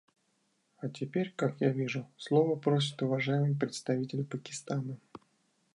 А 0.79 0.89
теперь, 0.89 1.31
как 1.35 1.61
я 1.61 1.69
вижу, 1.69 2.07
слова 2.17 2.55
просит 2.55 2.99
уважаемый 3.03 3.55
представитель 3.55 4.23
Пакистана. 4.25 4.97